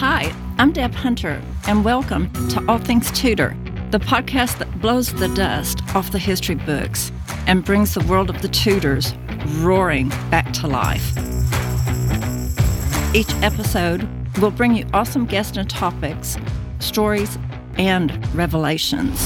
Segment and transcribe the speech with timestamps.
[0.00, 3.56] Hi, I'm Deb Hunter, and welcome to All Things Tudor,
[3.92, 7.12] the podcast that blows the dust off the history books
[7.46, 9.14] and brings the world of the Tudors
[9.58, 11.16] roaring back to life.
[13.14, 14.08] Each episode
[14.38, 16.36] will bring you awesome guests and topics,
[16.80, 17.38] stories,
[17.78, 19.24] and revelations.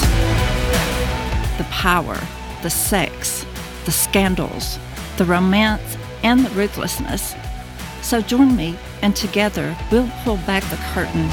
[1.57, 2.19] The power,
[2.63, 3.47] the sex,
[3.85, 4.79] the scandals,
[5.17, 7.35] the romance, and the ruthlessness.
[8.03, 11.29] So join me, and together we'll pull back the curtain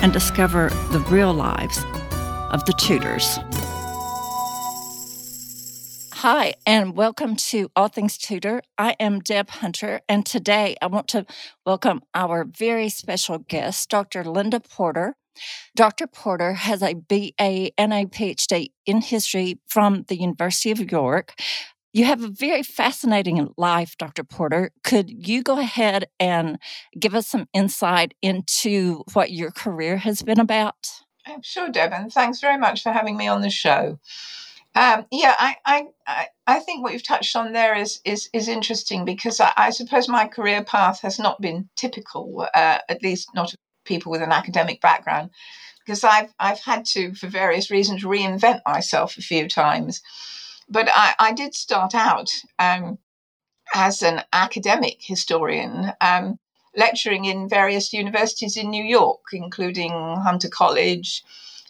[0.00, 1.78] and discover the real lives
[2.52, 3.38] of the Tudors.
[6.12, 8.62] Hi, and welcome to All Things Tudor.
[8.78, 11.26] I am Deb Hunter, and today I want to
[11.66, 14.24] welcome our very special guest, Dr.
[14.24, 15.16] Linda Porter.
[15.74, 16.06] Dr.
[16.06, 21.34] Porter has a BA and a PhD in history from the University of York.
[21.92, 24.24] You have a very fascinating life, Dr.
[24.24, 24.72] Porter.
[24.82, 26.58] Could you go ahead and
[26.98, 30.88] give us some insight into what your career has been about?
[31.24, 33.98] I'm sure, Deb, and thanks very much for having me on the show.
[34.74, 39.04] Um, yeah, I, I, I think what you've touched on there is is, is interesting
[39.04, 43.54] because I, I suppose my career path has not been typical, uh, at least not
[43.84, 45.30] people with an academic background,
[45.84, 50.02] because I've I've had to, for various reasons, reinvent myself a few times.
[50.68, 52.98] But I, I did start out um,
[53.74, 56.38] as an academic historian, um,
[56.76, 61.22] lecturing in various universities in New York, including Hunter College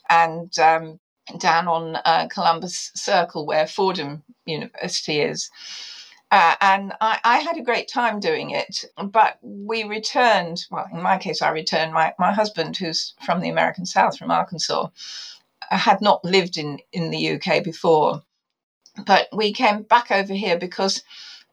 [0.09, 1.01] and um,
[1.39, 5.51] down on uh, Columbus Circle, where Fordham University is.
[6.34, 10.66] Uh, and I, I, had a great time doing it, but we returned.
[10.68, 11.92] Well, in my case, I returned.
[11.92, 14.88] My, my husband, who's from the American South, from Arkansas,
[15.70, 18.24] had not lived in, in the UK before.
[19.06, 21.05] But we came back over here because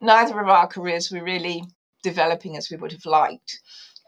[0.01, 1.63] neither of our careers were really
[2.01, 3.59] developing as we would have liked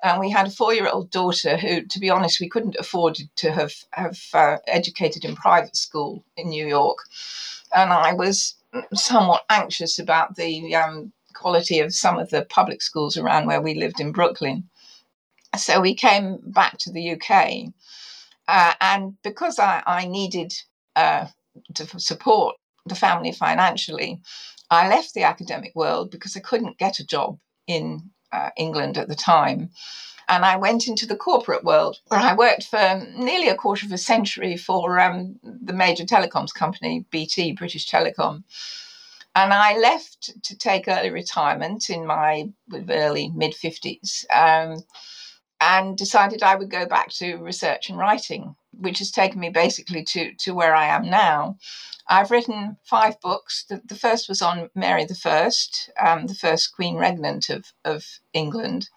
[0.03, 3.73] and we had a four-year-old daughter who, to be honest, we couldn't afford to have
[3.91, 6.97] have uh, educated in private school in New York,
[7.73, 8.55] and I was
[8.93, 13.75] somewhat anxious about the um, quality of some of the public schools around where we
[13.75, 14.69] lived in Brooklyn.
[15.57, 17.73] So we came back to the UK,
[18.47, 20.53] uh, and because I, I needed
[20.95, 21.27] uh,
[21.75, 24.19] to support the family financially,
[24.69, 29.07] I left the academic world because I couldn't get a job in uh, England at
[29.07, 29.69] the time.
[30.27, 33.91] And I went into the corporate world where I worked for nearly a quarter of
[33.91, 38.43] a century for um, the major telecoms company, BT, British Telecom.
[39.35, 42.49] And I left to take early retirement in my
[42.89, 44.83] early mid 50s um,
[45.59, 50.03] and decided I would go back to research and writing, which has taken me basically
[50.05, 51.57] to, to where I am now.
[52.07, 53.65] I've written five books.
[53.69, 58.89] The, the first was on Mary I, um, the first Queen Regnant of, of England.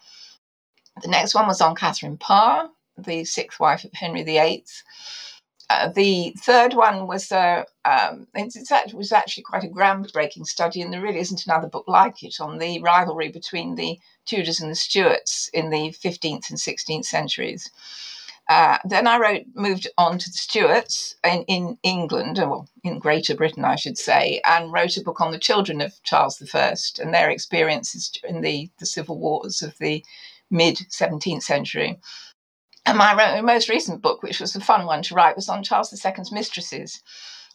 [1.02, 4.64] The next one was on Catherine Parr, the sixth wife of Henry VIII.
[5.68, 10.92] Uh, the third one was uh, um, it was actually quite a groundbreaking study, and
[10.92, 14.76] there really isn't another book like it on the rivalry between the Tudors and the
[14.76, 17.70] Stuarts in the 15th and 16th centuries.
[18.48, 23.34] Uh, then I wrote, moved on to the Stuarts in, in England, well, in Greater
[23.34, 27.12] Britain, I should say, and wrote a book on the children of Charles I and
[27.12, 30.04] their experiences in the, the civil wars of the
[30.50, 31.98] mid 17th century.
[32.84, 35.92] And my most recent book, which was a fun one to write, was on Charles
[35.92, 37.02] II's mistresses.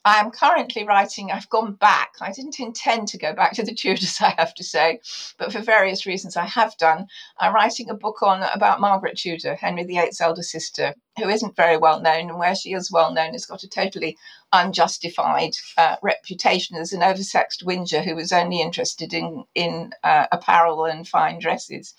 [0.03, 2.13] I am currently writing, I've gone back.
[2.21, 4.99] I didn't intend to go back to the Tudors, I have to say,
[5.37, 7.05] but for various reasons I have done.
[7.39, 11.77] I'm writing a book on about Margaret Tudor, Henry VIII's elder sister, who isn't very
[11.77, 14.17] well known, and where she is well known has got a totally
[14.51, 20.85] unjustified uh, reputation as an oversexed whinger who was only interested in in uh, apparel
[20.85, 21.93] and fine dresses.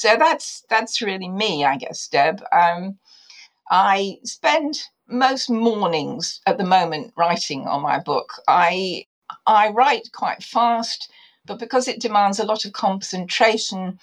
[0.00, 2.42] So that's that's really me, I guess, Deb.
[2.52, 2.98] Um,
[3.70, 8.32] I spend most mornings at the moment writing on my book.
[8.48, 9.04] I
[9.46, 11.12] I write quite fast,
[11.44, 13.98] but because it demands a lot of concentration,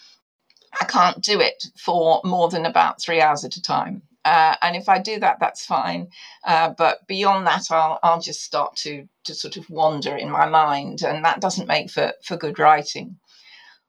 [0.80, 4.04] I can't do it for more than about three hours at a time.
[4.24, 6.10] Uh, and if I do that, that's fine.
[6.44, 10.46] Uh, but beyond that, I'll, I'll just start to, to sort of wander in my
[10.46, 13.18] mind, and that doesn't make for, for good writing.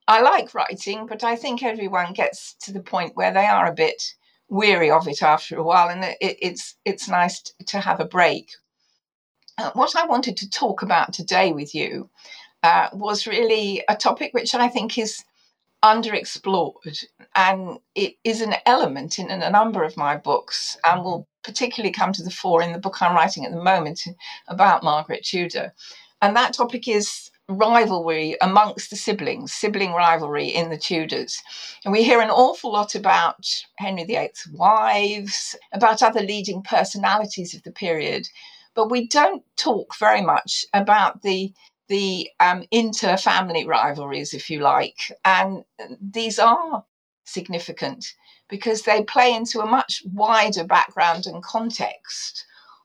[0.09, 3.75] I like writing, but I think everyone gets to the point where they are a
[3.75, 4.15] bit
[4.49, 8.51] weary of it after a while, and it, it's it's nice to have a break.
[9.59, 12.09] Uh, what I wanted to talk about today with you
[12.63, 15.23] uh, was really a topic which I think is
[15.85, 21.29] underexplored, and it is an element in, in a number of my books, and will
[21.45, 24.01] particularly come to the fore in the book I'm writing at the moment
[24.49, 25.75] about Margaret Tudor.
[26.23, 31.43] And that topic is rivalry amongst the siblings, sibling rivalry in the Tudors.
[31.85, 33.47] And we hear an awful lot about
[33.79, 38.29] Henry VIII's wives, about other leading personalities of the period,
[38.75, 41.53] but we don't talk very much about the
[41.89, 45.65] the um, inter-family rivalries, if you like, and
[46.03, 46.85] these are
[47.25, 48.15] significant
[48.51, 52.45] because they play into a much wider background and context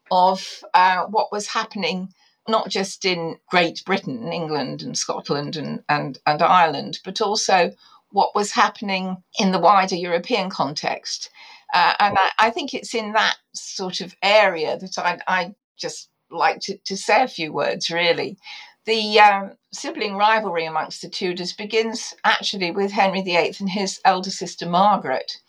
[0.09, 2.13] of uh, what was happening
[2.47, 7.71] not just in Great Britain, England, and Scotland and, and, and Ireland, but also
[8.09, 11.29] what was happening in the wider European context.
[11.73, 16.09] Uh, and I, I, think it's in that sort of area that I, I just
[16.29, 18.37] like to, to, say a few words, really.
[18.85, 24.29] The um, sibling rivalry amongst the Tudors begins actually with Henry VIII and his elder
[24.29, 25.39] sister Margaret.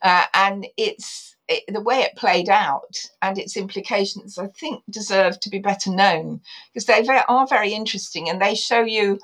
[0.00, 5.38] Uh, and it's it, the way it played out and its implications, I think, deserve
[5.40, 6.40] to be better known
[6.72, 9.18] because they are very interesting and they show you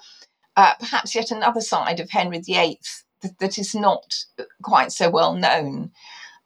[0.57, 2.79] uh, perhaps yet another side of Henry VIII
[3.23, 4.15] that, that is not
[4.63, 5.91] quite so well known.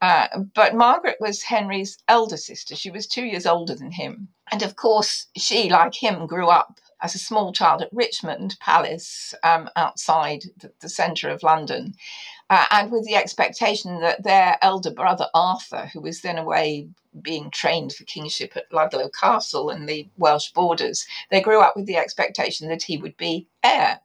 [0.01, 2.77] Uh, but Margaret was Henry's elder sister.
[2.77, 4.29] She was two years older than him.
[4.53, 9.35] And of course, she, like him, grew up as a small child at Richmond Palace
[9.43, 11.95] um, outside the, the centre of London
[12.51, 16.89] uh, and with the expectation that their elder brother Arthur, who was then away
[17.23, 21.87] being trained for kingship at Ludlow Castle and the Welsh borders, they grew up with
[21.87, 24.01] the expectation that he would be heir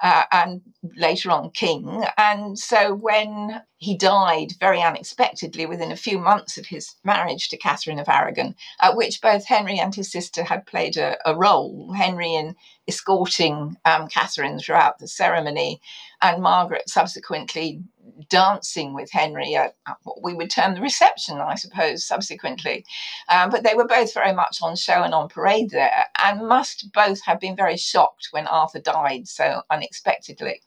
[0.00, 0.60] uh, and
[0.96, 2.04] later on king.
[2.18, 7.56] And so when he died very unexpectedly within a few months of his marriage to
[7.56, 11.92] Catherine of Aragon, at which both Henry and his sister had played a, a role.
[11.92, 12.56] Henry in
[12.88, 15.80] escorting um, Catherine throughout the ceremony,
[16.22, 17.82] and Margaret subsequently
[18.28, 22.84] dancing with Henry at, at, what we would term the reception, I suppose, subsequently.
[23.28, 26.92] Um, but they were both very much on show and on parade there, and must
[26.92, 30.62] both have been very shocked when Arthur died so unexpectedly.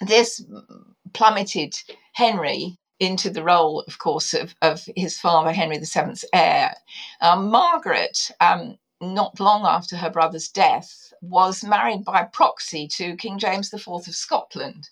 [0.00, 0.44] This
[1.12, 1.76] plummeted
[2.12, 6.74] Henry into the role, of course, of, of his father, Henry VII's heir.
[7.20, 13.38] Um, Margaret, um, not long after her brother's death, was married by proxy to King
[13.38, 14.88] James IV of Scotland.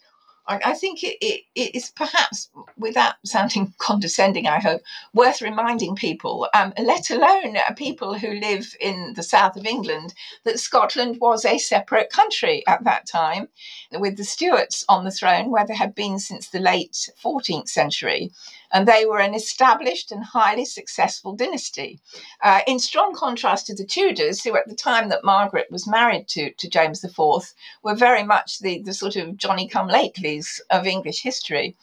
[0.48, 6.48] I, think it, it, it is perhaps, without sounding condescending, I hope, worth reminding people,
[6.54, 10.14] um, let alone people who live in the south of England,
[10.44, 13.48] that Scotland was a separate country at that time,
[13.92, 18.30] with the Stuarts on the throne, where they had been since the late 14th century
[18.70, 21.98] and they were an established and highly successful dynasty.
[22.42, 26.28] Uh, in strong contrast to the Tudors, who at the time that Margaret was married
[26.28, 30.86] to, to James IV were very much the, the sort of Johnny come latelys of
[30.86, 31.76] English history.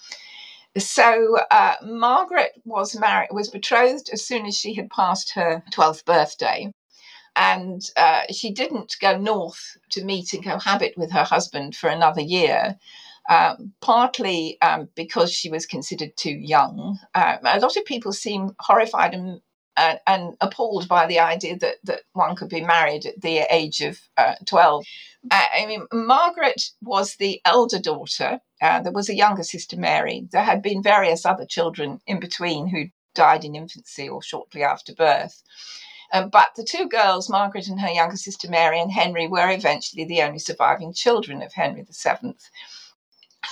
[0.77, 6.03] So uh, Margaret was married, was betrothed as soon as she had passed her twelfth
[6.03, 6.73] birthday,
[7.35, 12.21] and uh, she didn't go north to meet and cohabit with her husband for another
[12.21, 12.77] year
[13.29, 16.99] um, partly um, because she was considered too young.
[17.13, 19.41] Um, a lot of people seem horrified and,
[19.75, 23.99] and appalled by the idea that, that one could be married at the age of
[24.17, 24.85] uh, 12.
[25.31, 28.39] Uh, I mean, Margaret was the elder daughter.
[28.61, 30.27] Uh, there was a younger sister, Mary.
[30.31, 32.85] There had been various other children in between who
[33.15, 35.41] died in infancy or shortly after birth.
[36.13, 40.05] Um, but the two girls, Margaret and her younger sister Mary and Henry, were eventually
[40.05, 42.35] the only surviving children of Henry VII.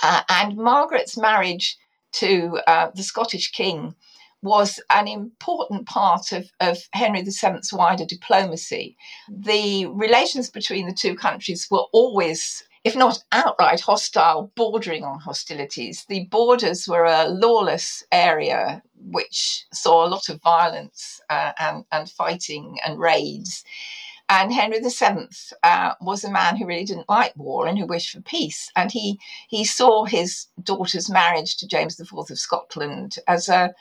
[0.04, 1.78] Uh, and Margaret's marriage
[2.12, 3.94] to uh, the Scottish king
[4.42, 8.98] was an important part of, of Henry VII's wider diplomacy.
[9.30, 16.04] The relations between the two countries were always, if not outright hostile, bordering on hostilities.
[16.10, 22.10] The borders were a lawless area which saw a lot of violence uh, and, and
[22.10, 23.64] fighting and raids.
[24.36, 25.28] And Henry VII
[25.62, 28.68] uh, was a man who really didn't like war and who wished for peace.
[28.74, 33.72] And he, he saw his daughter's marriage to James IV of Scotland as a,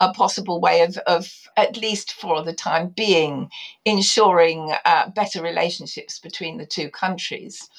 [0.00, 3.48] a possible way of, of, at least for the time being,
[3.86, 7.70] ensuring uh, better relationships between the two countries.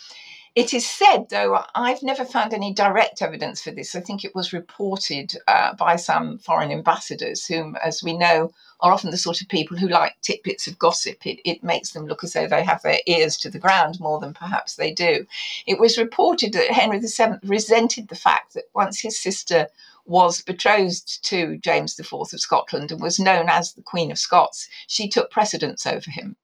[0.55, 4.36] It is said, though I've never found any direct evidence for this, I think it
[4.36, 9.41] was reported uh, by some foreign ambassadors, whom, as we know, are often the sort
[9.41, 11.25] of people who like tidbits of gossip.
[11.25, 14.19] It, it makes them look as though they have their ears to the ground more
[14.19, 15.25] than perhaps they do.
[15.65, 19.69] It was reported that Henry VII resented the fact that once his sister
[20.05, 24.67] was betrothed to James IV of Scotland and was known as the Queen of Scots,
[24.88, 26.36] she took precedence over him.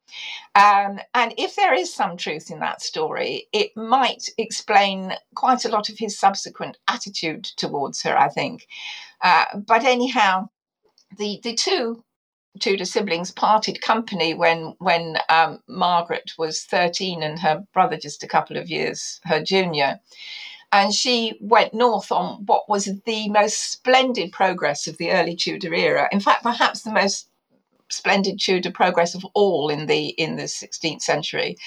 [0.55, 5.69] Um, and if there is some truth in that story, it might explain quite a
[5.69, 8.67] lot of his subsequent attitude towards her, I think.
[9.21, 10.49] Uh, but anyhow,
[11.17, 12.03] the, the two
[12.59, 18.27] Tudor siblings parted company when when um, Margaret was 13 and her brother just a
[18.27, 19.99] couple of years her junior.
[20.71, 25.73] And she went north on what was the most splendid progress of the early Tudor
[25.73, 26.07] era.
[26.11, 27.29] In fact, perhaps the most
[27.89, 31.57] splendid Tudor progress of all in the in the 16th century,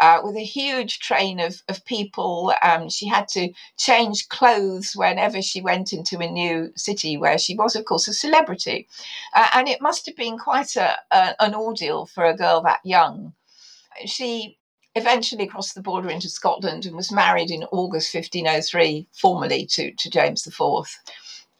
[0.00, 2.52] uh, with a huge train of, of people.
[2.62, 7.54] Um, she had to change clothes whenever she went into a new city, where she
[7.54, 8.88] was, of course, a celebrity,
[9.34, 12.80] uh, and it must have been quite a, a, an ordeal for a girl that
[12.84, 13.34] young.
[14.06, 14.57] She
[14.98, 20.10] eventually crossed the border into Scotland and was married in August 1503, formally to, to
[20.10, 20.86] James IV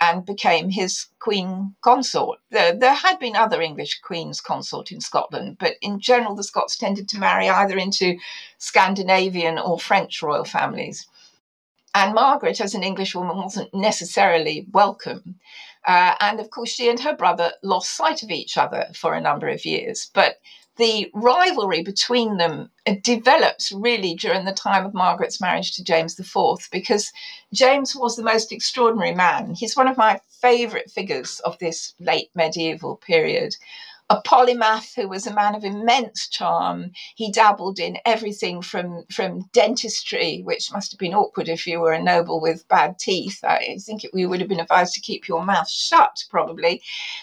[0.00, 2.38] and became his queen consort.
[2.50, 6.76] There, there, had been other English queens consort in Scotland, but in general, the Scots
[6.76, 8.16] tended to marry either into
[8.58, 11.06] Scandinavian or French royal families.
[11.94, 15.40] And Margaret, as an Englishwoman, wasn't necessarily welcome.
[15.86, 19.20] Uh, and of course, she and her brother lost sight of each other for a
[19.20, 20.10] number of years.
[20.14, 20.36] But
[20.78, 26.18] the rivalry between them uh, develops really during the time of Margaret's marriage to James
[26.18, 27.12] IV because
[27.52, 29.54] James was the most extraordinary man.
[29.54, 33.56] He's one of my favourite figures of this late medieval period
[34.10, 36.92] a polymath who was a man of immense charm.
[37.14, 41.92] He dabbled in everything from, from dentistry, which must have been awkward if you were
[41.92, 43.44] a noble with bad teeth.
[43.44, 46.80] I think it, you would have been advised to keep your mouth shut, probably.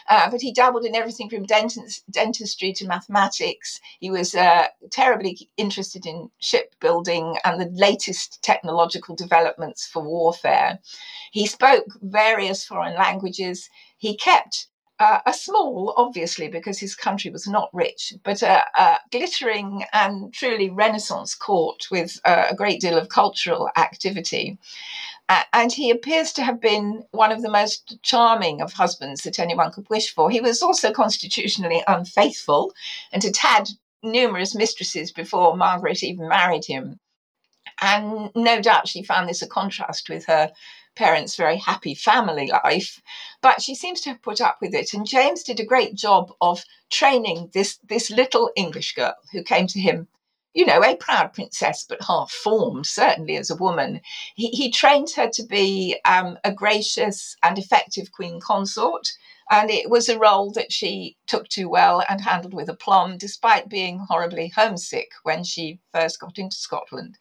[0.09, 3.79] Uh, but he dabbled in everything from dentist, dentistry to mathematics.
[3.99, 10.79] He was uh, terribly interested in shipbuilding and the latest technological developments for warfare.
[11.31, 13.69] He spoke various foreign languages.
[13.97, 14.67] He kept
[14.99, 20.33] uh, a small, obviously, because his country was not rich, but a, a glittering and
[20.33, 24.57] truly Renaissance court with uh, a great deal of cultural activity.
[25.27, 29.39] Uh, and he appears to have been one of the most charming of husbands that
[29.39, 30.29] anyone could wish for.
[30.29, 32.73] He was also constitutionally unfaithful
[33.11, 33.69] and had had
[34.03, 36.99] numerous mistresses before Margaret even married him.
[37.81, 40.51] And no doubt she found this a contrast with her
[40.95, 43.01] parents' very happy family life,
[43.41, 44.93] but she seems to have put up with it.
[44.93, 49.67] And James did a great job of training this, this little English girl who came
[49.67, 50.07] to him,
[50.53, 53.99] you know, a proud princess, but half formed, certainly as a woman.
[54.35, 59.07] He, he trained her to be um, a gracious and effective queen consort.
[59.51, 63.69] And it was a role that she took to well and handled with aplomb, despite
[63.69, 67.19] being horribly homesick when she first got into Scotland.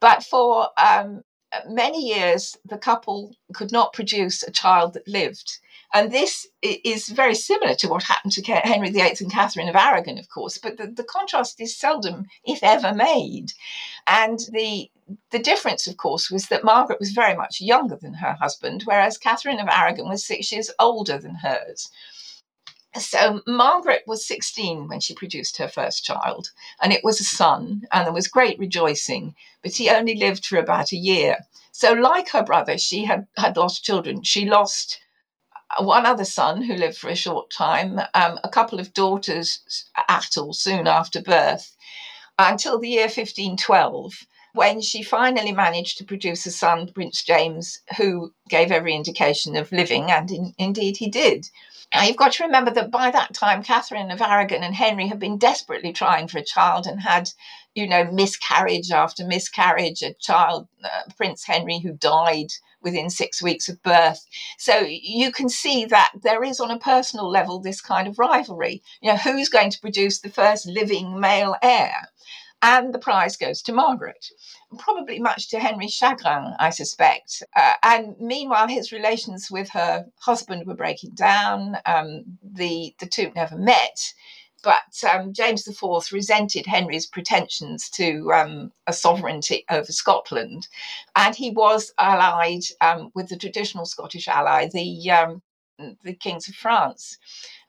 [0.00, 1.22] But for um,
[1.68, 5.58] many years, the couple could not produce a child that lived.
[5.94, 10.18] And this is very similar to what happened to Henry VIII and Catherine of Aragon,
[10.18, 13.52] of course, but the, the contrast is seldom, if ever, made.
[14.06, 14.90] And the
[15.30, 19.18] the difference, of course, was that Margaret was very much younger than her husband, whereas
[19.18, 21.88] Catherine of Aragon was six years older than hers.
[22.98, 26.50] So Margaret was 16 when she produced her first child,
[26.80, 30.58] and it was a son, and there was great rejoicing, but he only lived for
[30.58, 31.46] about a year.
[31.72, 34.22] So, like her brother, she had, had lost children.
[34.22, 34.98] She lost
[35.78, 39.60] one other son who lived for a short time, um, a couple of daughters,
[40.08, 41.76] Atholl, soon after birth,
[42.38, 48.32] until the year 1512, when she finally managed to produce a son, Prince James, who
[48.48, 51.50] gave every indication of living, and in, indeed he did.
[51.94, 55.18] Now, you've got to remember that by that time, Catherine of Aragon and Henry had
[55.18, 57.30] been desperately trying for a child and had,
[57.74, 62.48] you know, miscarriage after miscarriage, a child, uh, Prince Henry, who died
[62.82, 64.24] within six weeks of birth.
[64.58, 68.82] So you can see that there is, on a personal level, this kind of rivalry.
[69.00, 72.08] You know, who's going to produce the first living male heir?
[72.66, 74.26] And the prize goes to Margaret.
[74.78, 77.44] Probably much to Henry's chagrin, I suspect.
[77.54, 81.78] Uh, and meanwhile, his relations with her husband were breaking down.
[81.86, 84.12] Um, the, the two never met.
[84.64, 90.66] But um, James IV resented Henry's pretensions to um, a sovereignty over Scotland,
[91.14, 95.42] and he was allied um, with the traditional Scottish ally, the um,
[96.02, 97.18] the kings of France.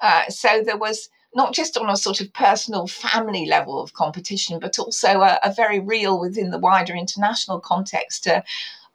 [0.02, 4.60] Uh, so there was not just on a sort of personal family level of competition,
[4.60, 8.28] but also a, a very real within the wider international context.
[8.28, 8.42] Uh,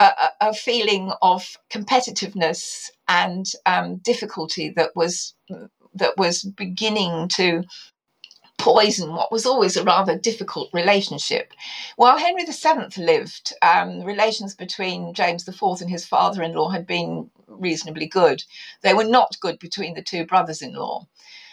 [0.01, 5.35] a, a, feeling of competitiveness and um, difficulty that was
[5.95, 7.63] that was beginning to
[8.59, 11.53] poison what was always a rather difficult relationship.
[11.95, 18.07] While Henry VII lived, um, relations between James IV and his father-in-law had been reasonably
[18.07, 18.43] good.
[18.83, 21.07] They were not good between the two brothers-in-law.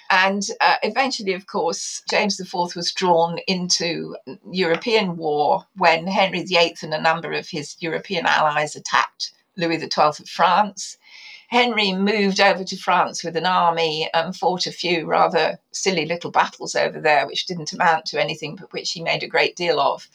[0.10, 4.16] And uh, eventually, of course, James IV was drawn into
[4.52, 10.02] European war when Henry VIII and a number of his European allies attacked Louis XII
[10.02, 10.98] of France.
[11.50, 16.30] Henry moved over to France with an army and fought a few rather silly little
[16.30, 19.80] battles over there, which didn't amount to anything, but which he made a great deal
[19.80, 20.08] of.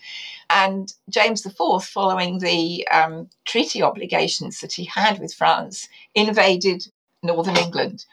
[0.49, 6.87] And James IV, following the um, treaty obligations that he had with France, invaded
[7.23, 8.05] northern England.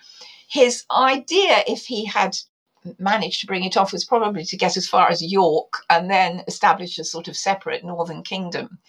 [0.51, 2.35] His idea, if he had
[2.99, 6.43] managed to bring it off, was probably to get as far as York and then
[6.45, 8.79] establish a sort of separate northern kingdom.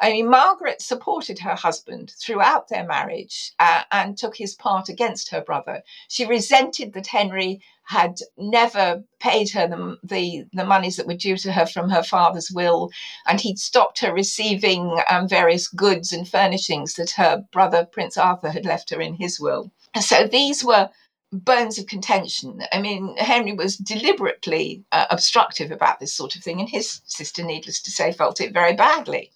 [0.00, 5.28] I mean, Margaret supported her husband throughout their marriage uh, and took his part against
[5.28, 5.82] her brother.
[6.08, 11.36] She resented that Henry had never paid her the, the, the monies that were due
[11.36, 12.90] to her from her father's will,
[13.26, 18.48] and he'd stopped her receiving um, various goods and furnishings that her brother, Prince Arthur,
[18.48, 19.70] had left her in his will.
[20.00, 20.90] So these were
[21.32, 22.62] bones of contention.
[22.72, 27.42] I mean, Henry was deliberately uh, obstructive about this sort of thing, and his sister,
[27.42, 29.32] needless to say, felt it very badly.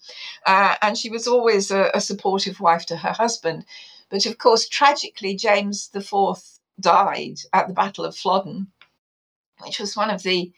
[0.47, 3.65] Uh, and she was always a, a, supportive wife to her husband.
[4.11, 6.39] But of course, tragically, James IV
[6.81, 8.69] died at the Battle of Flodden,
[9.65, 10.53] which was one of the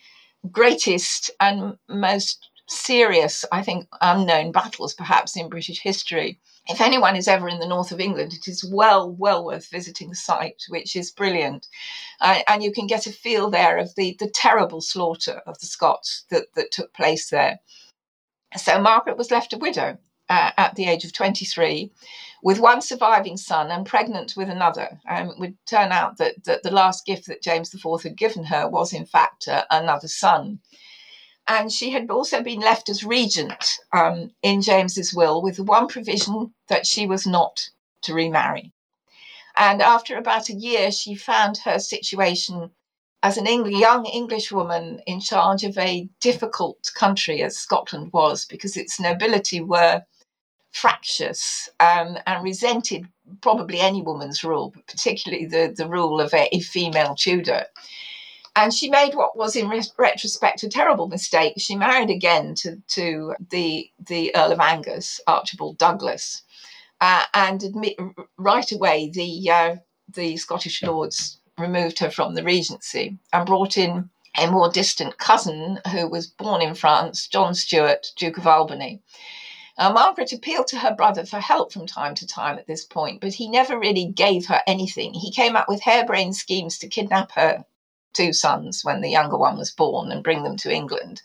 [0.51, 6.39] greatest and most serious, I think, unknown battles perhaps in British history
[6.71, 10.09] if anyone is ever in the north of England, it is well, well worth visiting
[10.09, 11.67] the site, which is brilliant.
[12.21, 15.67] Uh, and you can get a feel there of the, the terrible slaughter of the
[15.67, 17.59] Scots that, that took place there.
[18.57, 19.99] So Margaret was left a widow
[20.29, 21.91] uh, at the age of 23
[22.43, 25.01] with one surviving son and pregnant with another.
[25.09, 28.45] Um, it would turn out that, that the last gift that James IV had given
[28.45, 30.61] her was, in fact, uh, another son
[31.51, 36.55] and she had also been left as regent um, in James's will with one provision
[36.69, 37.69] that she was not
[38.03, 38.73] to remarry.
[39.57, 42.71] And after about a year, she found her situation
[43.25, 48.77] as an young English woman in charge of a difficult country as Scotland was, because
[48.77, 50.03] its nobility were
[50.71, 53.09] fractious um, and resented
[53.41, 57.67] probably any woman's rule, but particularly the, the rule of a, a female Tudor.
[58.57, 61.55] And she made what was, in retrospect, a terrible mistake.
[61.59, 66.43] She married again to, to the, the Earl of Angus, Archibald Douglas.
[67.01, 67.97] Uh, and admit,
[68.37, 69.77] right away, the, uh,
[70.09, 75.79] the Scottish lords removed her from the regency and brought in a more distant cousin
[75.93, 79.01] who was born in France, John Stuart, Duke of Albany.
[79.79, 83.21] Uh, Margaret appealed to her brother for help from time to time at this point,
[83.21, 85.15] but he never really gave her anything.
[85.15, 87.65] He came up with harebrained schemes to kidnap her
[88.13, 91.23] two sons when the younger one was born and bring them to England.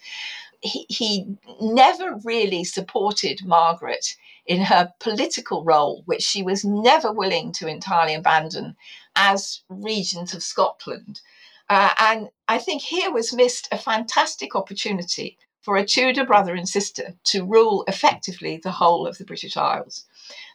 [0.61, 7.51] He, he never really supported Margaret in her political role, which she was never willing
[7.53, 8.75] to entirely abandon
[9.15, 11.21] as regent of Scotland.
[11.69, 16.69] Uh, and I think here was missed a fantastic opportunity for a Tudor brother and
[16.69, 20.05] sister to rule effectively the whole of the British Isles.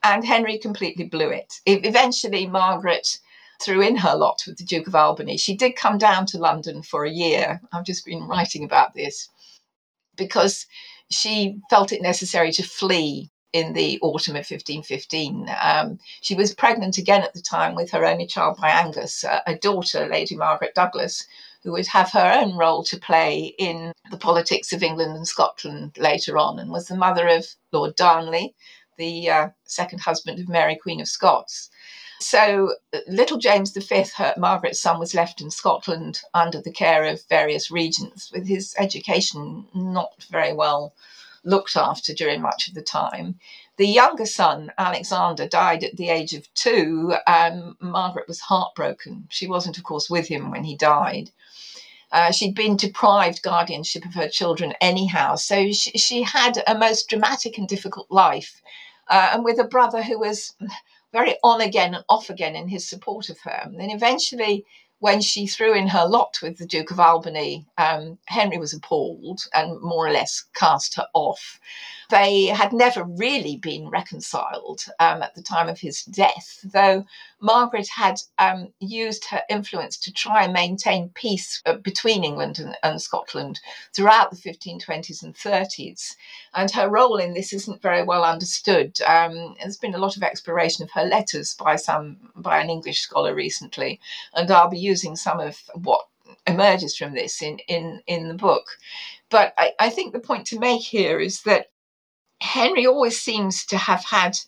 [0.05, 1.55] And Henry completely blew it.
[1.67, 3.19] Eventually, Margaret
[3.61, 5.37] threw in her lot with the Duke of Albany.
[5.37, 7.61] She did come down to London for a year.
[7.73, 9.29] I've just been writing about this
[10.17, 10.67] because
[11.11, 15.51] she felt it necessary to flee in the autumn of 1515.
[15.61, 19.41] Um, she was pregnant again at the time with her only child by Angus, uh,
[19.47, 21.27] a daughter, Lady Margaret Douglas,
[21.63, 25.97] who would have her own role to play in the politics of England and Scotland
[25.99, 28.55] later on, and was the mother of Lord Darnley,
[28.99, 31.71] the uh, second husband of Mary, Queen of Scots.
[32.21, 32.75] So
[33.09, 37.71] little James V, her, Margaret's son, was left in Scotland under the care of various
[37.71, 40.93] regents, with his education not very well
[41.45, 43.41] looked after during much of the time.
[43.79, 47.15] The younger son, Alexander, died at the age of two.
[47.27, 49.27] Um, Margaret was heartbroken.
[49.31, 51.31] She wasn't, of course, with him when he died.
[52.13, 57.09] Uh, she'd been deprived guardianship of her children anyhow, so she, she had a most
[57.09, 58.61] dramatic and difficult life.
[59.09, 60.55] Uh, and with a brother who was
[61.13, 63.61] very on again and off again in his support of her.
[63.65, 64.65] And then eventually,
[65.01, 69.41] when she threw in her lot with the Duke of Albany, um, Henry was appalled
[69.55, 71.59] and more or less cast her off.
[72.11, 77.07] They had never really been reconciled um, at the time of his death, though
[77.41, 82.77] Margaret had um, used her influence to try and maintain peace uh, between England and,
[82.83, 83.61] and, Scotland
[83.95, 86.17] throughout the 1520s and 30s.
[86.53, 89.01] And her role in this isn't very well understood.
[89.03, 93.01] Um, there's been a lot of exploration of her letters by some by an English
[93.01, 94.01] scholar recently,
[94.35, 96.03] and I'll be using some of what
[96.47, 98.67] emerges from this in in in the book.
[99.31, 101.67] But I, I think the point to make here is that
[102.41, 104.39] Henry always seems to have had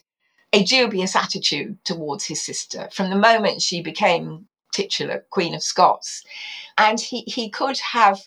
[0.53, 6.25] a dubious attitude towards his sister from the moment she became titular Queen of Scots.
[6.77, 8.19] And he, he could have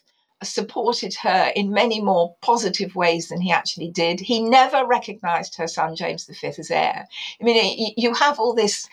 [0.43, 4.19] supported her in many more positive ways than he actually did.
[4.19, 7.07] He never recognized her son James V as heir.
[7.39, 8.87] I mean, you have all this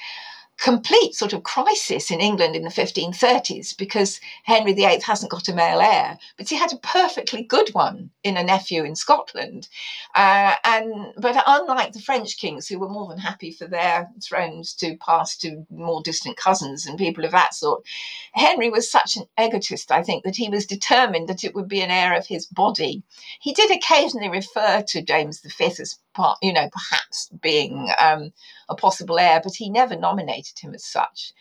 [0.63, 5.53] complete sort of crisis in England in the 1530s because Henry VIII hasn't got a
[5.53, 9.69] male heir, but he had a perfectly good one in a nephew in Scotland.
[10.15, 14.73] Uh, and but unlike the French kings, who were more than happy for their thrones
[14.75, 17.85] to pass to more distant cousins and people of that sort,
[18.33, 21.81] Henry was such an egotist, I think, that he was determined that it would be
[21.81, 23.03] an heir of his body.
[23.41, 25.99] He did occasionally refer to James V as
[26.43, 28.33] you know, perhaps being um,
[28.69, 31.33] a possible heir, but he never nominated him as such.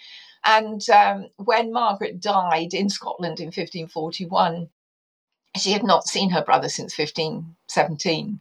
[0.43, 4.69] And um, when Margaret died in Scotland in 1541,
[5.57, 8.39] she had not seen her brother since 1517.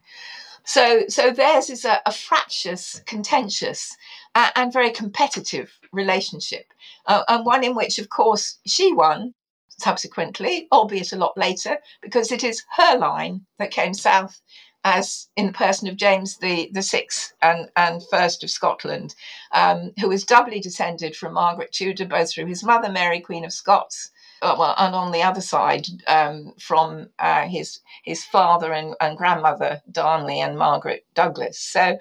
[0.63, 3.95] So, so theirs is a, a fractious, contentious,
[4.35, 6.73] uh, and very competitive relationship,
[7.07, 9.33] uh, and one in which, of course, she won
[9.81, 14.39] subsequently, albeit a lot later, because it is her line that came south
[14.83, 19.15] as in the person of James the, the Sixth and, and First of Scotland,
[19.51, 23.53] um, who was doubly descended from Margaret Tudor, both through his mother Mary, Queen of
[23.53, 28.95] Scots, uh, well, and on the other side um, from uh, his his father and,
[28.99, 31.59] and grandmother Darnley and Margaret Douglas.
[31.59, 31.97] So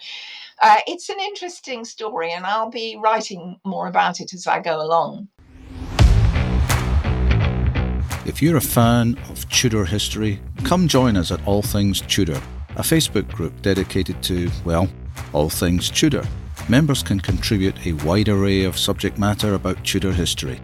[0.62, 4.80] uh, it's an interesting story, and I'll be writing more about it as I go
[4.80, 5.28] along.
[8.24, 12.40] If you're a fan of Tudor history, come join us at All Things Tudor
[12.80, 14.88] a Facebook group dedicated to, well,
[15.34, 16.24] all things Tudor.
[16.66, 20.58] Members can contribute a wide array of subject matter about Tudor history.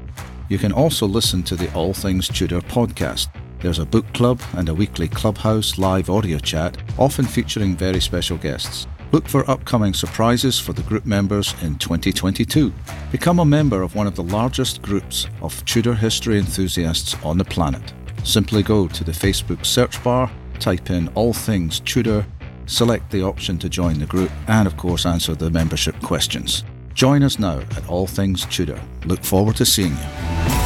[0.48, 3.28] You can also listen to the All Things Tudor podcast.
[3.60, 8.38] There's a book club and a weekly clubhouse live audio chat, often featuring very special
[8.38, 8.86] guests.
[9.12, 12.72] Look for upcoming surprises for the group members in 2022.
[13.12, 17.44] Become a member of one of the largest groups of Tudor history enthusiasts on the
[17.44, 17.92] planet.
[18.24, 22.26] Simply go to the Facebook search bar type in all things Tudor,
[22.66, 26.64] select the option to join the group, and of course answer the membership questions.
[26.94, 28.80] Join us now at All Things Tudor.
[29.04, 30.56] Look forward to seeing you.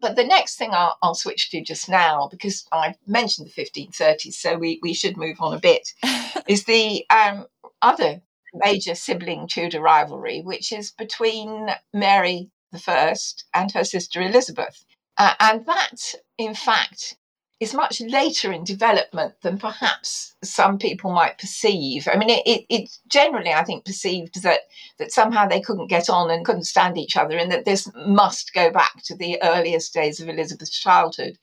[0.00, 4.32] But the next thing I'll, I'll, switch to just now, because I mentioned the 1530s,
[4.32, 5.92] so we, we should move on a bit,
[6.48, 7.46] is the um,
[7.82, 8.22] other
[8.54, 12.50] major sibling Tudor rivalry, which is between Mary
[12.86, 13.14] I
[13.54, 14.84] and her sister Elizabeth.
[15.18, 17.16] Uh, and that, in fact,
[17.62, 22.08] is much later in development than perhaps some people might perceive.
[22.12, 24.62] I mean, it, it, it, generally, I think, perceived that
[24.98, 28.52] that somehow they couldn't get on and couldn't stand each other, and that this must
[28.52, 31.38] go back to the earliest days of Elizabeth's childhood.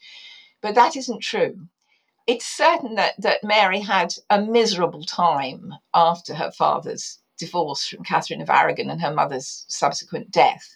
[0.61, 1.67] But that isn't true.
[2.27, 8.41] It's certain that that Mary had a miserable time after her father's divorce from Catherine
[8.41, 10.75] of Aragon and her mother's subsequent death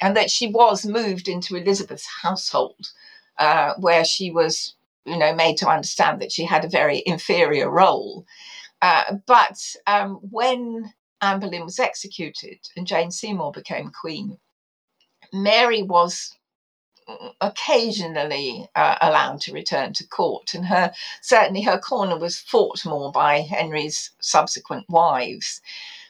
[0.00, 2.90] and that she was moved into Elizabeth's household,
[3.38, 7.70] uh, where she was, you know, made to understand that she had a very inferior
[7.70, 8.26] role.
[8.82, 14.38] Uh, but um, when Anne Boleyn was executed and Jane Seymour became queen,
[15.32, 16.36] Mary was
[17.40, 23.12] occasionally uh, allowed to return to court, and her certainly her corner was fought more
[23.12, 25.60] by Henry's subsequent wives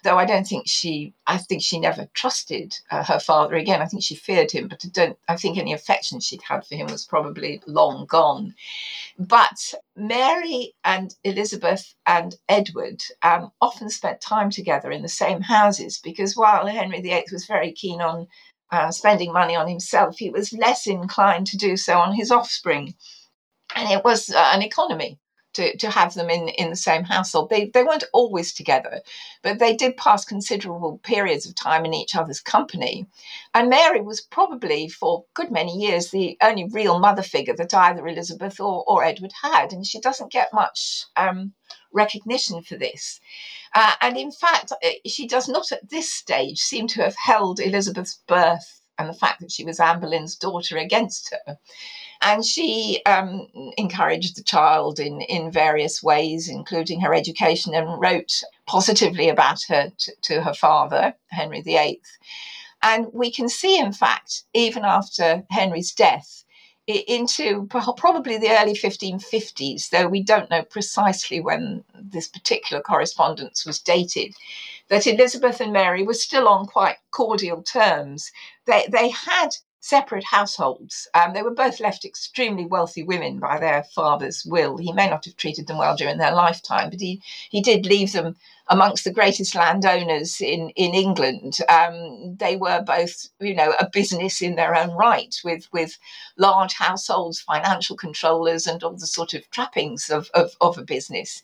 [0.05, 3.83] though I don't think she, I think she never trusted uh, her father again.
[3.83, 6.77] I think she feared him, but I don't, I think any affection she'd had for
[6.77, 8.55] him was probably long gone.
[9.19, 15.99] But Mary and Elizabeth and Edward um, often spent time together in the same houses
[15.99, 18.29] because while Henry VIII was very keen on
[18.71, 22.95] uh, spending money on himself, he was less inclined to do so on his offspring.
[23.75, 25.19] And it was uh, an economy
[25.55, 27.51] to, to have them in, in the same household.
[27.51, 29.01] They, they weren't always together,
[29.43, 33.07] but they did pass considerable periods of time in each other's company.
[33.55, 38.07] And Mary was probably, for good many years, the only real mother figure that either
[38.07, 39.73] Elizabeth or, or Edward had.
[39.73, 41.53] And she doesn't get much um,
[41.93, 43.21] recognition for this.
[43.75, 47.61] Uh, and in fact, uh, she does not at this stage seem to have held
[47.61, 51.57] Elizabeth's birth and the fact that she was Anne Boleyn's daughter against her.
[52.22, 58.42] And she um, encouraged the child in, in various ways, including her education, and wrote
[58.66, 62.00] positively about her to, to her father, Henry VIII.
[62.83, 66.44] And we can see, in fact, even after Henry's death,
[66.87, 73.79] into probably the early 1550s, though we don't know precisely when this particular correspondence was
[73.79, 74.35] dated,
[74.88, 78.31] that Elizabeth and Mary were still on quite cordial terms.
[78.66, 79.48] They, they had
[79.85, 81.07] separate households.
[81.12, 84.79] Um, they were both left extremely wealthy women by their father's will.
[84.79, 87.20] He may not have treated them well during their lifetime, but he,
[87.51, 88.35] he did leave them
[88.68, 91.59] amongst the greatest landowners in, in England.
[91.68, 95.99] Um, they were both, you know, a business in their own right with, with
[96.38, 101.42] large households, financial controllers, and all the sort of trappings of, of, of a business.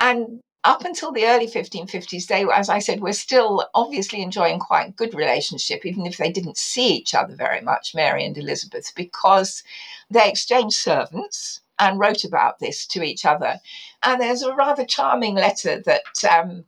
[0.00, 4.96] And up until the early 1550s, they, as I said, were still obviously enjoying quite
[4.96, 9.62] good relationship, even if they didn't see each other very much, Mary and Elizabeth, because
[10.10, 13.60] they exchanged servants and wrote about this to each other.
[14.02, 16.64] And there's a rather charming letter that um,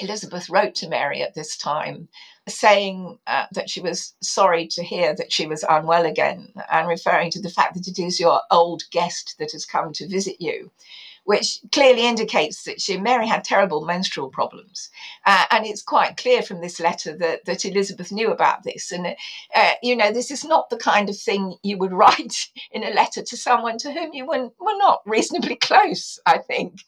[0.00, 2.08] Elizabeth wrote to Mary at this time,
[2.48, 7.30] saying uh, that she was sorry to hear that she was unwell again, and referring
[7.30, 10.72] to the fact that it is your old guest that has come to visit you
[11.24, 14.90] which clearly indicates that she, Mary had terrible menstrual problems.
[15.24, 18.90] Uh, and it's quite clear from this letter that, that Elizabeth knew about this.
[18.90, 19.14] And,
[19.54, 22.90] uh, you know, this is not the kind of thing you would write in a
[22.90, 26.80] letter to someone to whom you were, were not reasonably close, I think.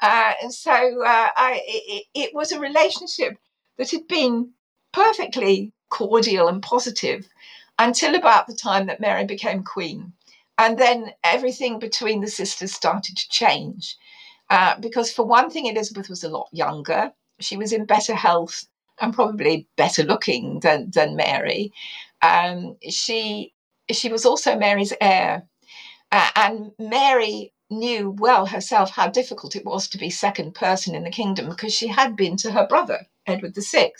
[0.00, 3.36] Uh, and so uh, I, it, it was a relationship
[3.78, 4.50] that had been
[4.92, 7.28] perfectly cordial and positive
[7.78, 10.12] until about the time that Mary became queen.
[10.60, 13.96] And then everything between the sisters started to change.
[14.50, 17.12] Uh, because, for one thing, Elizabeth was a lot younger.
[17.40, 18.66] She was in better health
[19.00, 21.72] and probably better looking than, than Mary.
[22.22, 23.54] Um, she,
[23.90, 25.48] she was also Mary's heir.
[26.12, 31.04] Uh, and Mary knew well herself how difficult it was to be second person in
[31.04, 33.92] the kingdom because she had been to her brother, Edward VI.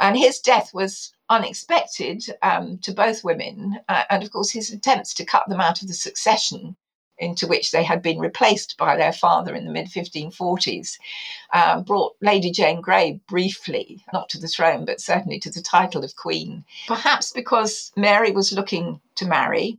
[0.00, 3.78] And his death was unexpected um, to both women.
[3.88, 6.76] Uh, and of course, his attempts to cut them out of the succession
[7.20, 10.98] into which they had been replaced by their father in the mid 1540s
[11.52, 16.02] um, brought Lady Jane Grey briefly, not to the throne, but certainly to the title
[16.02, 16.64] of Queen.
[16.88, 19.78] Perhaps because Mary was looking to marry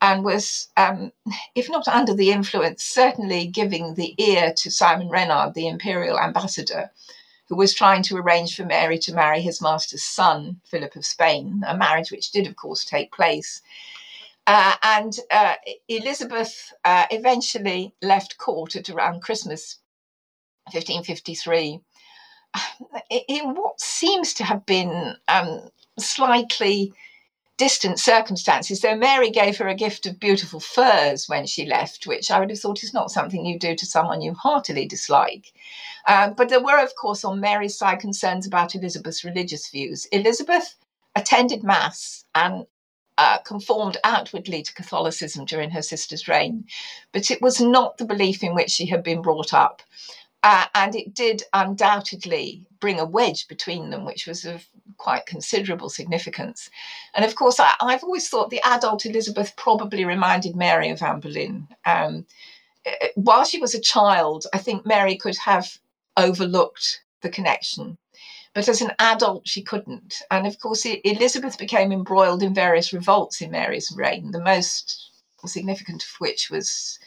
[0.00, 1.10] and was, um,
[1.54, 6.90] if not under the influence, certainly giving the ear to Simon Renard, the imperial ambassador,
[7.48, 11.62] who was trying to arrange for Mary to marry his master's son, Philip of Spain,
[11.66, 13.62] a marriage which did, of course, take place.
[14.46, 15.54] Uh, and uh,
[15.88, 19.78] Elizabeth uh, eventually left court at around Christmas
[20.72, 21.80] 1553
[23.28, 25.60] in what seems to have been um,
[25.98, 26.92] slightly
[27.56, 32.30] distant circumstances, though Mary gave her a gift of beautiful furs when she left, which
[32.30, 35.52] I would have thought is not something you do to someone you heartily dislike.
[36.06, 40.06] Um, but there were, of course, on Mary's side concerns about Elizabeth's religious views.
[40.06, 40.76] Elizabeth
[41.16, 42.66] attended Mass and
[43.18, 46.64] uh, conformed outwardly to Catholicism during her sister's reign,
[47.12, 49.82] but it was not the belief in which she had been brought up.
[50.42, 55.88] Uh, and it did undoubtedly bring a wedge between them, which was of quite considerable
[55.88, 56.70] significance.
[57.14, 61.20] And of course, I, have always thought the adult Elizabeth probably reminded Mary of Anne
[61.20, 61.66] Boleyn.
[61.84, 62.26] Um,
[62.84, 65.78] eh, while she was a child, I think Mary could have
[66.16, 67.98] overlooked the connection.
[68.54, 70.22] But as an adult, she couldn't.
[70.30, 75.10] And of course, Elizabeth became embroiled in various revolts in Mary's reign, the most
[75.44, 76.98] significant of which was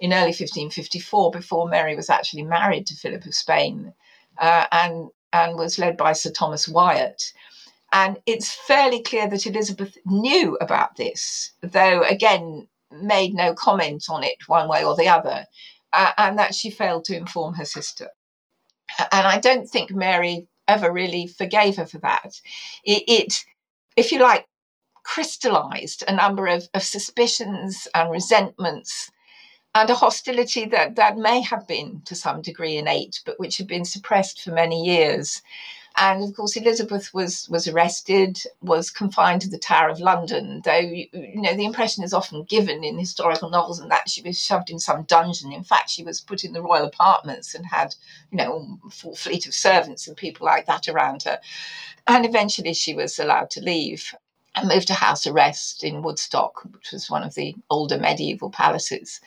[0.00, 3.94] in early 1554 before Mary was actually married to Philip of Spain
[4.38, 7.32] uh, and, and was led by Sir Thomas Wyatt.
[7.92, 14.24] And it's fairly clear that Elizabeth knew about this, though again made no comment on
[14.24, 15.46] it one way or the other,
[15.92, 18.10] uh, and that she failed to inform her sister.
[18.98, 22.40] And I don't think Mary ever really forgave her for that.
[22.84, 23.44] It, it
[23.96, 24.46] if you like,
[25.06, 29.10] crystallized a number of, of suspicions and resentments
[29.74, 33.68] and a hostility that, that may have been to some degree innate, but which had
[33.68, 35.42] been suppressed for many years.
[35.98, 40.60] And of course, Elizabeth was was arrested, was confined to the Tower of London.
[40.64, 41.08] Though you
[41.40, 44.78] know the impression is often given in historical novels, and that she was shoved in
[44.78, 45.52] some dungeon.
[45.52, 47.94] In fact, she was put in the royal apartments and had
[48.30, 51.40] you know a full fleet of servants and people like that around her.
[52.06, 54.14] And eventually, she was allowed to leave
[54.54, 59.20] and moved to house arrest in Woodstock, which was one of the older medieval palaces.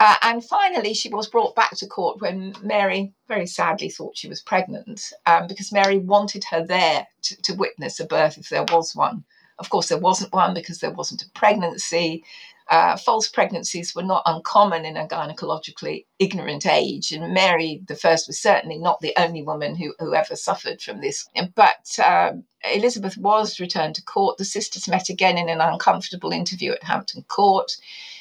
[0.00, 4.28] Uh, and finally, she was brought back to court when Mary very sadly thought she
[4.28, 8.64] was pregnant um, because Mary wanted her there to, to, witness a birth if there
[8.72, 9.22] was one.
[9.58, 12.24] Of course, there wasn't one because there wasn't a pregnancy.
[12.70, 18.26] Uh, false pregnancies were not uncommon in a gynecologically ignorant age, and Mary the First
[18.26, 21.28] was certainly not the only woman who, who ever suffered from this.
[21.54, 22.32] But uh,
[22.72, 24.38] Elizabeth was returned to court.
[24.38, 27.76] The sisters met again in an uncomfortable interview at Hampton Court.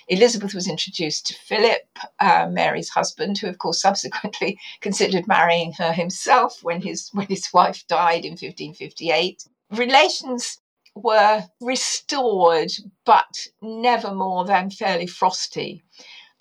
[0.10, 1.88] Elizabeth was introduced to Philip,
[2.20, 7.48] uh, Mary's husband, who of course subsequently considered marrying her himself when his when his
[7.54, 9.46] wife died in 1558.
[9.72, 10.60] Relations
[10.96, 12.72] were restored,
[13.06, 15.84] but never more than fairly frosty.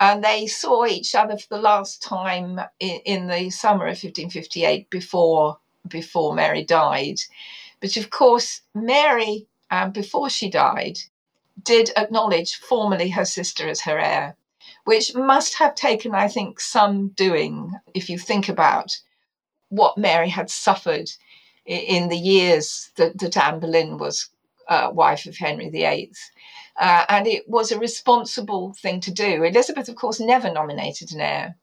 [0.00, 4.88] And they saw each other for the last time in, in the summer of 1558
[4.90, 7.18] before, before Mary died.
[7.80, 10.98] But of course, Mary, um, before she died,
[11.62, 14.36] did acknowledge formally her sister as her heir,
[14.84, 18.98] which must have taken, I think, some doing if you think about
[19.68, 21.10] what Mary had suffered
[21.66, 24.30] in the years that, that Anne Boleyn was
[24.68, 26.12] uh, wife of Henry VIII.
[26.78, 29.42] Uh, and it was a responsible thing to do.
[29.42, 31.56] Elizabeth, of course, never nominated an heir.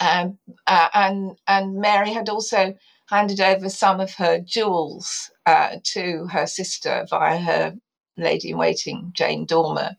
[0.00, 2.74] Um, uh, and, and Mary had also
[3.08, 7.76] handed over some of her jewels uh, to her sister via her
[8.16, 9.96] lady in waiting, Jane Dormer.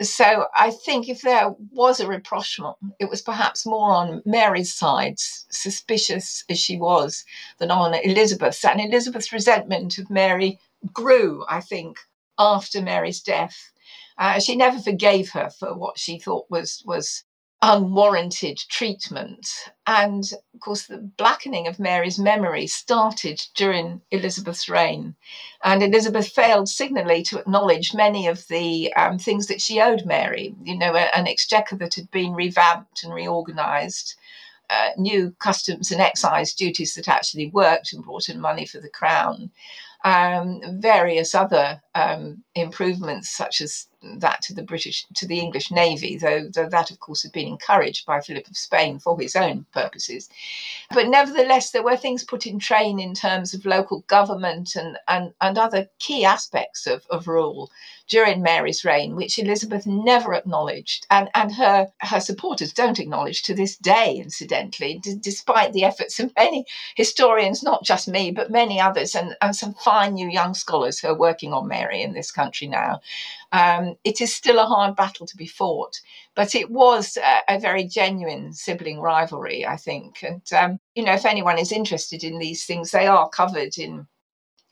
[0.00, 5.14] So I think if there was a rapprochement, it was perhaps more on Mary's side,
[5.18, 7.24] suspicious as she was,
[7.58, 8.64] than on Elizabeth's.
[8.64, 10.58] And Elizabeth's resentment of Mary
[10.92, 11.98] grew, I think,
[12.38, 13.72] after Mary's death.
[14.18, 17.24] Uh, she never forgave her for what she thought was was
[17.62, 19.48] unwarranted treatment.
[19.86, 25.14] And of course, the blackening of Mary's memory started during Elizabeth's reign.
[25.64, 30.54] And Elizabeth failed signally to acknowledge many of the um, things that she owed Mary,
[30.64, 34.14] you know, an exchequer that had been revamped and reorganized.
[34.70, 38.88] Uh, new customs and excise duties that actually worked and brought in money for the
[38.88, 39.50] crown
[40.04, 46.16] um, various other um, improvements, such as that to the British, to the English Navy,
[46.16, 49.64] though, though that, of course, had been encouraged by Philip of Spain for his own
[49.72, 50.28] purposes.
[50.90, 55.32] But nevertheless, there were things put in train in terms of local government and, and,
[55.40, 57.70] and other key aspects of, of rule
[58.08, 63.54] during Mary's reign, which Elizabeth never acknowledged, and, and her, her supporters don't acknowledge to
[63.54, 68.78] this day, incidentally, d- despite the efforts of many historians, not just me, but many
[68.80, 72.30] others, and, and some fine new young scholars who are working on Mary in this
[72.30, 73.00] country now.
[73.52, 76.00] Um, it is still a hard battle to be fought,
[76.34, 80.22] but it was a, a very genuine sibling rivalry, I think.
[80.22, 84.06] And, um, you know, if anyone is interested in these things, they are covered in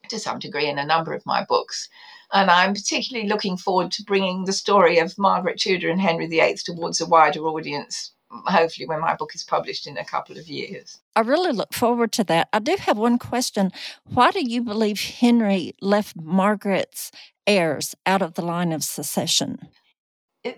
[0.08, 1.88] to some degree in a number of my books.
[2.32, 6.56] And I'm particularly looking forward to bringing the story of Margaret Tudor and Henry VIII
[6.64, 11.00] towards a wider audience, hopefully, when my book is published in a couple of years.
[11.16, 12.48] I really look forward to that.
[12.52, 13.72] I do have one question.
[14.04, 17.10] Why do you believe Henry left Margaret's
[17.46, 19.68] heirs out of the line of succession?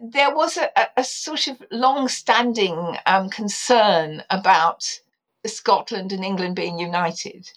[0.00, 5.00] There was a, a sort of long standing um, concern about
[5.48, 7.50] Scotland and England being united.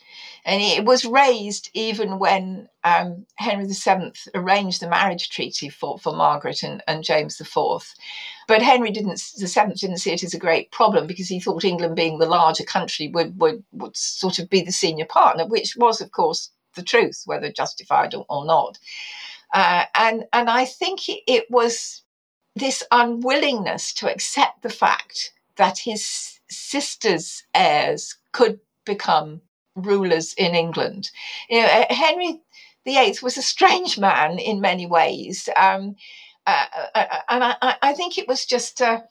[0.44, 6.16] And it was raised even when um, Henry VII arranged the marriage treaty for, for
[6.16, 7.94] Margaret and, and James IV.
[8.48, 11.64] But Henry didn't, the seventh didn't see it as a great problem because he thought
[11.64, 15.76] England being the larger country would, would, would sort of be the senior partner, which
[15.78, 18.80] was, of course, the truth, whether justified or, or not.
[19.54, 22.02] Uh, and, and I think it was
[22.56, 29.42] this unwillingness to accept the fact that his sister's heirs could become
[29.76, 31.10] rulers in England.
[31.50, 32.42] You know, uh, Henry
[32.86, 35.50] VIII was a strange man in many ways.
[35.56, 35.96] Um,
[36.48, 39.02] uh, uh, uh, and I, I, think it was just an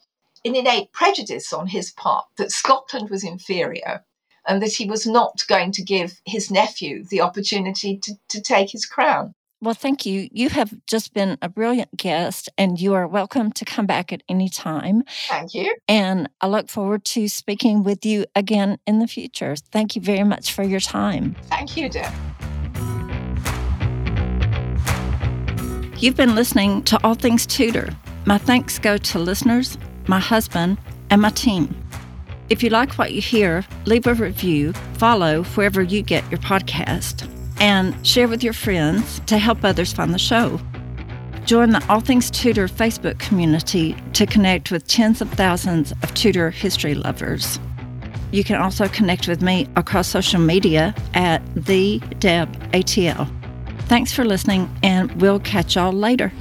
[0.45, 4.05] innate prejudice on his part that Scotland was inferior
[4.47, 8.71] and that he was not going to give his nephew the opportunity to, to take
[8.71, 9.33] his crown.
[9.65, 10.29] Well, thank you.
[10.31, 14.21] You have just been a brilliant guest, and you are welcome to come back at
[14.29, 15.01] any time.
[15.27, 15.73] Thank you.
[15.87, 19.55] And I look forward to speaking with you again in the future.
[19.55, 21.35] Thank you very much for your time.
[21.45, 22.13] Thank you, Deb.
[25.97, 27.89] You've been listening to All Things Tudor.
[28.25, 30.77] My thanks go to listeners, my husband,
[31.09, 31.75] and my team.
[32.51, 37.27] If you like what you hear, leave a review, follow wherever you get your podcast
[37.59, 40.59] and share with your friends to help others find the show.
[41.45, 46.49] Join the All Things Tudor Facebook community to connect with tens of thousands of Tudor
[46.49, 47.59] history lovers.
[48.31, 53.29] You can also connect with me across social media at the Deb ATL.
[53.83, 56.31] Thanks for listening, and we'll catch y'all later.